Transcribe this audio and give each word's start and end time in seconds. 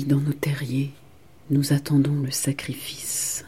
Dans 0.00 0.16
nos 0.16 0.32
terriers, 0.32 0.90
nous 1.50 1.72
attendons 1.72 2.14
le 2.24 2.30
sacrifice. 2.30 3.44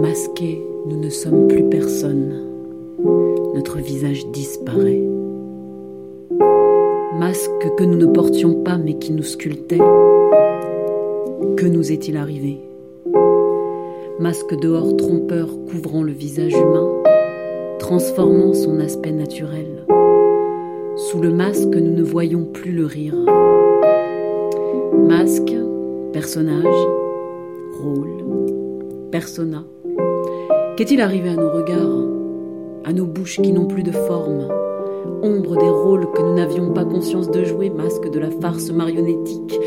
Masqués, 0.00 0.60
nous 0.86 1.00
ne 1.00 1.08
sommes 1.08 1.46
plus 1.46 1.68
personne. 1.70 2.34
Notre 3.54 3.78
visage 3.78 4.26
disparaît. 4.32 5.02
Masque 7.18 7.50
que 7.78 7.84
nous 7.84 7.96
ne 7.96 8.06
portions 8.06 8.62
pas 8.64 8.76
mais 8.76 8.98
qui 8.98 9.12
nous 9.12 9.22
sculptait. 9.22 9.78
Que 11.56 11.66
nous 11.66 11.92
est-il 11.92 12.16
arrivé? 12.16 12.58
Masque 14.18 14.58
dehors 14.60 14.96
trompeur 14.96 15.48
couvrant 15.70 16.02
le 16.02 16.12
visage 16.12 16.52
humain 16.52 16.88
transformant 17.90 18.54
son 18.54 18.78
aspect 18.78 19.10
naturel. 19.10 19.84
Sous 20.96 21.20
le 21.20 21.32
masque, 21.32 21.74
nous 21.74 21.92
ne 21.92 22.04
voyons 22.04 22.44
plus 22.44 22.70
le 22.70 22.86
rire. 22.86 23.16
Masque, 25.08 25.52
personnage, 26.12 26.86
rôle, 27.82 29.10
persona. 29.10 29.64
Qu'est-il 30.76 31.00
arrivé 31.00 31.30
à 31.30 31.34
nos 31.34 31.50
regards, 31.50 32.06
à 32.84 32.92
nos 32.92 33.06
bouches 33.06 33.40
qui 33.42 33.50
n'ont 33.50 33.66
plus 33.66 33.82
de 33.82 33.90
forme, 33.90 34.46
ombre 35.24 35.56
des 35.56 35.68
rôles 35.68 36.06
que 36.12 36.22
nous 36.22 36.34
n'avions 36.34 36.72
pas 36.72 36.84
conscience 36.84 37.28
de 37.28 37.42
jouer, 37.42 37.70
masque 37.70 38.08
de 38.08 38.20
la 38.20 38.30
farce 38.30 38.70
marionnettique 38.70 39.58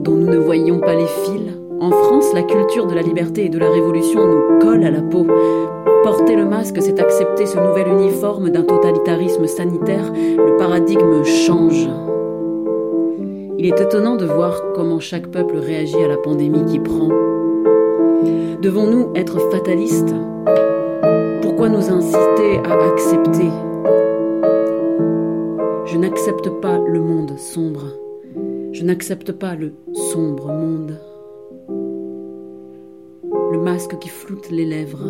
dont 0.00 0.16
nous 0.16 0.26
ne 0.26 0.38
voyions 0.38 0.80
pas 0.80 0.96
les 0.96 1.06
fils 1.06 1.52
En 1.84 1.90
France, 1.90 2.32
la 2.32 2.42
culture 2.42 2.86
de 2.86 2.94
la 2.94 3.02
liberté 3.02 3.44
et 3.44 3.48
de 3.50 3.58
la 3.58 3.68
révolution 3.68 4.26
nous 4.26 4.58
colle 4.58 4.84
à 4.84 4.90
la 4.90 5.02
peau 5.02 5.26
Porter 6.02 6.34
le 6.34 6.46
masque, 6.46 6.78
c'est 6.80 6.98
accepter 6.98 7.44
ce 7.44 7.58
nouvel 7.58 7.88
uniforme 7.88 8.48
d'un 8.48 8.62
totalitarisme 8.62 9.46
sanitaire. 9.46 10.10
Le 10.14 10.56
paradigme 10.56 11.22
change. 11.24 11.86
Il 13.58 13.66
est 13.66 13.78
étonnant 13.78 14.16
de 14.16 14.24
voir 14.24 14.62
comment 14.74 14.98
chaque 14.98 15.26
peuple 15.26 15.58
réagit 15.58 16.02
à 16.02 16.08
la 16.08 16.16
pandémie 16.16 16.64
qui 16.64 16.78
prend. 16.78 17.10
Devons-nous 18.62 19.10
être 19.14 19.38
fatalistes? 19.50 20.14
Pourquoi 21.42 21.68
nous 21.68 21.90
inciter 21.92 22.60
à 22.64 22.82
accepter? 22.82 23.50
Je 25.84 25.98
n'accepte 25.98 26.48
pas 26.62 26.78
le 26.78 27.00
monde 27.00 27.36
sombre. 27.36 27.84
Je 28.72 28.82
n'accepte 28.84 29.32
pas 29.32 29.54
le 29.54 29.74
sombre 29.92 30.46
monde. 30.46 30.98
Le 33.52 33.58
masque 33.58 33.98
qui 33.98 34.08
floute 34.08 34.50
les 34.50 34.64
lèvres 34.64 35.08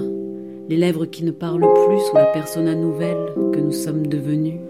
les 0.69 0.77
lèvres 0.77 1.05
qui 1.05 1.25
ne 1.25 1.31
parlent 1.31 1.60
plus 1.60 2.00
sous 2.00 2.16
la 2.16 2.27
persona 2.27 2.75
nouvelle 2.75 3.34
que 3.53 3.60
nous 3.60 3.72
sommes 3.72 4.06
devenus. 4.06 4.60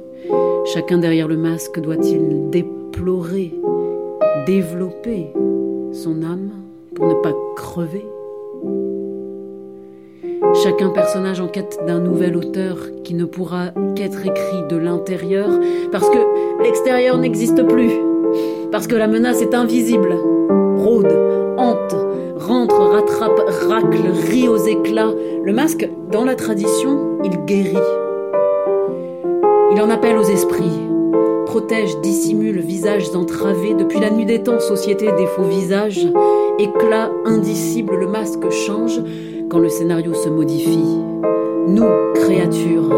Chacun 0.66 0.98
derrière 0.98 1.28
le 1.28 1.36
masque 1.36 1.80
doit-il 1.80 2.50
déplorer, 2.50 3.54
développer 4.46 5.32
son 5.92 6.22
âme 6.22 6.50
pour 6.94 7.06
ne 7.06 7.14
pas 7.14 7.32
crever? 7.54 8.04
Chacun 10.62 10.90
personnage 10.90 11.40
en 11.40 11.48
quête 11.48 11.78
d'un 11.86 12.00
nouvel 12.00 12.36
auteur 12.36 12.78
qui 13.02 13.14
ne 13.14 13.24
pourra 13.24 13.68
qu'être 13.94 14.26
écrit 14.26 14.62
de 14.68 14.76
l'intérieur 14.76 15.48
parce 15.92 16.08
que 16.08 16.62
l'extérieur 16.62 17.18
n'existe 17.18 17.62
plus, 17.66 17.92
parce 18.72 18.86
que 18.86 18.94
la 18.94 19.06
menace 19.06 19.42
est 19.42 19.54
invisible, 19.54 20.16
rôde, 20.76 21.43
hante, 21.58 21.96
rentre, 22.36 22.80
rattrape, 22.80 23.40
racle, 23.68 24.02
rit 24.30 24.48
aux 24.48 24.56
éclats. 24.56 25.12
Le 25.44 25.52
masque, 25.52 25.88
dans 26.10 26.24
la 26.24 26.34
tradition, 26.34 27.18
il 27.24 27.36
guérit. 27.44 27.76
Il 29.72 29.80
en 29.80 29.90
appelle 29.90 30.16
aux 30.16 30.22
esprits, 30.22 30.80
protège, 31.46 31.98
dissimule 32.00 32.60
visages 32.60 33.14
entravés. 33.14 33.74
Depuis 33.74 34.00
la 34.00 34.10
nuit 34.10 34.24
des 34.24 34.42
temps, 34.42 34.60
société 34.60 35.10
des 35.12 35.26
faux 35.26 35.42
visages, 35.42 36.06
éclat 36.58 37.10
indicible, 37.24 37.96
le 37.96 38.06
masque 38.06 38.50
change 38.50 39.00
quand 39.48 39.58
le 39.58 39.68
scénario 39.68 40.14
se 40.14 40.28
modifie. 40.28 40.98
Nous, 41.66 41.88
créatures, 42.14 42.90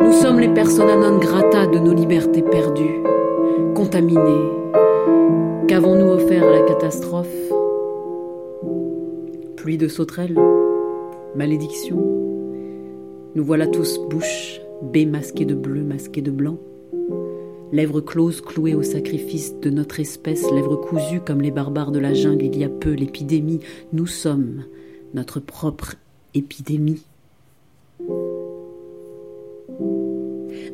nous 0.00 0.12
sommes 0.12 0.40
les 0.40 0.48
personas 0.48 0.96
non 0.96 1.18
grata 1.18 1.66
de 1.66 1.78
nos 1.78 1.92
libertés 1.92 2.42
perdues, 2.42 3.02
contaminées. 3.74 4.50
Qu'avons-nous 5.68 6.10
offert 6.10 6.44
à 6.44 6.50
la 6.50 6.60
catastrophe? 6.60 7.26
Pluie 9.64 9.78
de 9.78 9.88
sauterelles, 9.88 10.38
malédiction. 11.34 11.96
Nous 13.34 13.42
voilà 13.42 13.66
tous 13.66 13.98
bouche 14.10 14.60
baies 14.82 15.06
masquées 15.06 15.46
de 15.46 15.54
bleu, 15.54 15.80
masquées 15.80 16.20
de 16.20 16.30
blanc. 16.30 16.58
Lèvres 17.72 18.02
closes 18.02 18.42
clouées 18.42 18.74
au 18.74 18.82
sacrifice 18.82 19.58
de 19.60 19.70
notre 19.70 20.00
espèce, 20.00 20.52
lèvres 20.52 20.76
cousues 20.76 21.22
comme 21.24 21.40
les 21.40 21.50
barbares 21.50 21.92
de 21.92 21.98
la 21.98 22.12
jungle 22.12 22.44
il 22.44 22.58
y 22.58 22.64
a 22.64 22.68
peu, 22.68 22.92
l'épidémie. 22.92 23.60
Nous 23.94 24.06
sommes 24.06 24.64
notre 25.14 25.40
propre 25.40 25.94
épidémie. 26.34 27.02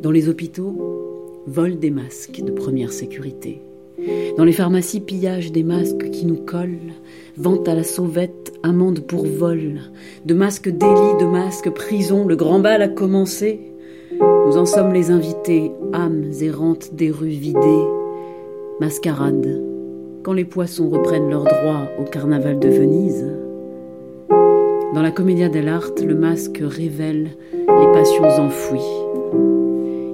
Dans 0.03 0.11
les 0.11 0.29
hôpitaux, 0.29 1.45
vol 1.47 1.79
des 1.79 1.93
masques 1.93 2.43
de 2.43 2.50
première 2.50 2.93
sécurité. 2.93 3.62
Dans 4.41 4.47
les 4.47 4.53
pharmacies, 4.53 5.01
pillage 5.01 5.53
des 5.53 5.62
masques 5.62 6.11
qui 6.12 6.25
nous 6.25 6.43
collent, 6.43 6.95
vente 7.37 7.69
à 7.69 7.75
la 7.75 7.83
sauvette, 7.84 8.55
amende 8.62 9.01
pour 9.01 9.27
vol, 9.27 9.81
de 10.25 10.33
masques 10.33 10.71
délit, 10.71 11.19
de 11.21 11.27
masques 11.27 11.69
prison, 11.69 12.27
le 12.27 12.37
grand 12.37 12.59
bal 12.59 12.81
a 12.81 12.89
commencé. 12.89 13.61
Nous 14.19 14.56
en 14.56 14.65
sommes 14.65 14.95
les 14.95 15.11
invités, 15.11 15.73
âmes 15.93 16.25
errantes 16.41 16.95
des 16.95 17.11
rues 17.11 17.29
vidées, 17.29 17.84
mascarade, 18.81 19.62
quand 20.23 20.33
les 20.33 20.47
poissons 20.47 20.89
reprennent 20.89 21.29
leurs 21.29 21.45
droits 21.45 21.91
au 22.00 22.05
carnaval 22.05 22.59
de 22.59 22.69
Venise. 22.71 23.31
Dans 24.95 25.03
la 25.03 25.11
Commedia 25.11 25.50
dell'arte, 25.50 26.00
le 26.00 26.15
masque 26.15 26.62
révèle 26.62 27.29
les 27.53 27.93
passions 27.93 28.25
enfouies. 28.25 28.81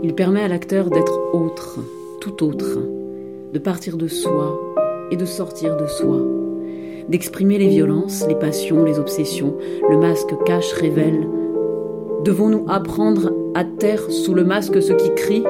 Il 0.02 0.16
permet 0.16 0.42
à 0.42 0.48
l'acteur 0.48 0.90
d'être 0.90 1.32
autre, 1.32 1.78
tout 2.20 2.42
autre 2.42 2.80
de 3.56 3.58
partir 3.58 3.96
de 3.96 4.06
soi 4.06 4.74
et 5.10 5.16
de 5.16 5.24
sortir 5.24 5.78
de 5.78 5.86
soi, 5.86 6.18
d'exprimer 7.08 7.56
les 7.56 7.68
violences, 7.68 8.26
les 8.28 8.34
passions, 8.34 8.84
les 8.84 8.98
obsessions. 8.98 9.54
Le 9.88 9.96
masque 9.96 10.34
cache, 10.44 10.74
révèle. 10.74 11.26
Devons-nous 12.22 12.66
apprendre 12.68 13.32
à 13.54 13.64
taire 13.64 14.10
sous 14.10 14.34
le 14.34 14.44
masque 14.44 14.82
ce 14.82 14.92
qui 14.92 15.08
crie? 15.14 15.44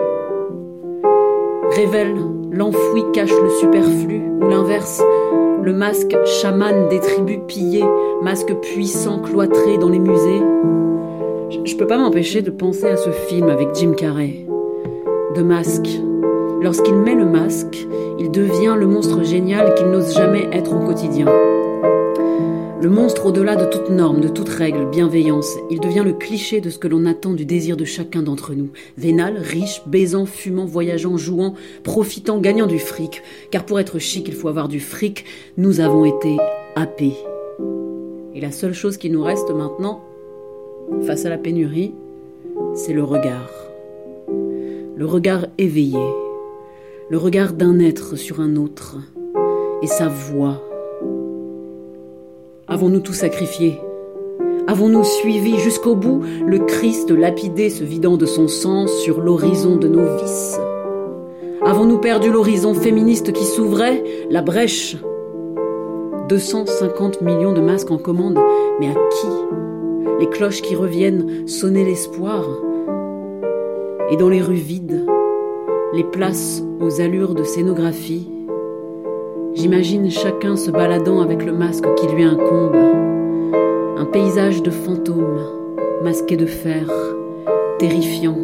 Révèle, 1.75 2.14
l'enfoui 2.53 3.03
cache 3.12 3.35
le 3.43 3.50
superflu, 3.58 4.23
ou 4.41 4.49
l'inverse, 4.50 5.02
le 5.64 5.73
masque 5.73 6.17
chaman 6.26 6.88
des 6.88 7.00
tribus 7.00 7.41
pillées, 7.49 7.91
masque 8.23 8.55
puissant 8.61 9.19
cloîtré 9.19 9.79
dans 9.79 9.91
les 9.91 9.99
musées. 9.99 10.43
Je, 11.50 11.59
je 11.73 11.76
peux 11.76 11.88
pas 11.88 11.99
m'empêcher 11.99 12.41
de 12.41 12.52
penser 12.52 12.87
à 12.87 12.97
ce 12.97 13.11
film 13.11 13.49
avec 13.49 13.75
Jim 13.75 13.94
Carrey. 13.97 14.47
De 15.35 15.43
masque, 15.43 15.88
Lorsqu'il 16.61 16.94
met 16.94 17.14
le 17.14 17.26
masque, 17.26 17.87
il 18.19 18.31
devient 18.31 18.75
le 18.79 18.87
monstre 18.87 19.23
génial 19.23 19.75
qu'il 19.75 19.88
n'ose 19.88 20.14
jamais 20.14 20.49
être 20.53 20.75
au 20.75 20.87
quotidien. 20.87 21.26
Le 21.26 22.91
monstre 22.91 23.26
au-delà 23.26 23.56
de 23.56 23.64
toute 23.64 23.91
norme, 23.91 24.20
de 24.20 24.29
toute 24.29 24.49
règle, 24.49 24.87
bienveillance, 24.87 25.56
il 25.70 25.81
devient 25.81 26.03
le 26.05 26.12
cliché 26.12 26.61
de 26.61 26.70
ce 26.70 26.79
que 26.79 26.88
l'on 26.88 27.06
attend 27.06 27.32
du 27.32 27.44
désir 27.44 27.76
de 27.76 27.85
chacun 27.85 28.23
d'entre 28.23 28.55
nous. 28.55 28.69
Vénal, 28.97 29.38
riche, 29.38 29.82
baisant, 29.87 30.26
fumant, 30.26 30.67
voyageant, 30.67 31.17
jouant, 31.17 31.55
profitant, 31.85 32.38
gagnant 32.38 32.67
du 32.67 32.79
fric. 32.79 33.23
Car 33.50 33.64
pour 33.64 33.81
être 33.81 33.99
chic, 33.99 34.29
il 34.29 34.35
faut 34.35 34.49
avoir 34.49 34.69
du 34.69 34.81
fric. 34.81 35.25
Nous 35.56 35.81
avons 35.81 36.05
été 36.05 36.37
happés. 36.75 37.17
Et 38.35 38.41
la 38.41 38.52
seule 38.52 38.75
chose 38.75 38.99
qui 38.99 39.11
nous 39.11 39.23
reste 39.23 39.50
maintenant, 39.50 40.02
face 41.06 41.25
à 41.25 41.31
la 41.31 41.38
pénurie, 41.38 41.93
c'est 42.75 42.93
le 42.93 43.05
regard. 43.05 43.50
Le 44.97 45.06
regard 45.06 45.47
éveillé, 45.59 45.99
le 47.08 47.19
regard 47.19 47.53
d'un 47.53 47.79
être 47.79 48.17
sur 48.17 48.41
un 48.41 48.56
autre 48.56 48.97
et 49.81 49.87
sa 49.87 50.08
voix. 50.08 50.61
Avons-nous 52.67 52.99
tout 52.99 53.12
sacrifié? 53.12 53.81
Avons-nous 54.67 55.05
suivi 55.05 55.56
jusqu'au 55.61 55.94
bout 55.94 56.23
le 56.44 56.58
Christ 56.58 57.12
lapidé 57.12 57.70
se 57.70 57.85
vidant 57.85 58.17
de 58.17 58.26
son 58.26 58.49
sang 58.49 58.88
sur 58.88 59.20
l'horizon 59.20 59.76
de 59.76 59.87
nos 59.87 60.17
vices? 60.17 60.58
Avons-nous 61.64 61.99
perdu 61.99 62.32
l'horizon 62.32 62.75
féministe 62.75 63.32
qui 63.32 63.44
s'ouvrait, 63.44 64.02
la 64.29 64.43
brèche. 64.43 64.97
250 66.29 67.23
millions 67.23 67.52
de 67.52 67.61
masques 67.61 67.93
en 67.93 67.99
commande, 67.99 68.41
mais 68.81 68.88
à 68.88 68.94
qui? 68.94 69.29
Les 70.19 70.29
cloches 70.29 70.62
qui 70.62 70.75
reviennent 70.75 71.47
sonner 71.47 71.85
l'espoir. 71.85 72.44
Et 74.11 74.17
dans 74.17 74.29
les 74.29 74.43
rues 74.43 74.55
vides, 74.55 75.06
les 75.93 76.05
places 76.05 76.62
aux 76.81 77.00
allures 77.00 77.35
de 77.35 77.44
scénographie, 77.44 78.29
j'imagine 79.55 80.11
chacun 80.11 80.56
se 80.56 80.71
baladant 80.71 81.21
avec 81.21 81.44
le 81.44 81.53
masque 81.53 81.87
qui 81.97 82.06
lui 82.09 82.23
incombe. 82.23 82.77
Un 83.97 84.05
paysage 84.05 84.62
de 84.62 84.71
fantômes, 84.71 85.41
masqué 86.03 86.37
de 86.37 86.47
fer, 86.47 86.91
terrifiant, 87.79 88.38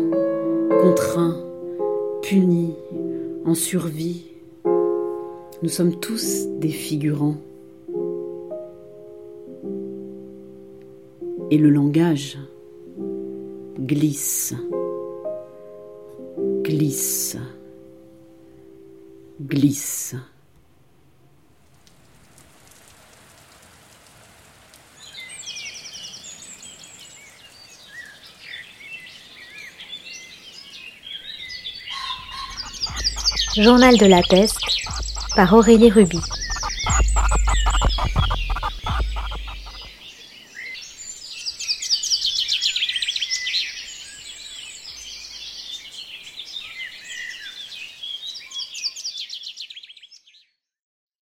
contraint, 0.81 1.37
puni, 2.23 2.75
en 3.45 3.55
survie. 3.55 4.25
Nous 5.63 5.69
sommes 5.69 5.97
tous 5.97 6.47
des 6.59 6.69
figurants. 6.69 7.37
Et 11.51 11.59
le 11.59 11.69
langage 11.69 12.39
glisse, 13.79 14.55
glisse, 16.73 17.37
glisse. 19.39 20.17
Journal 33.55 33.99
de 33.99 34.07
la 34.07 34.23
peste 34.23 34.57
par 35.37 35.53
Aurélie 35.53 35.91
Ruby. 35.91 36.21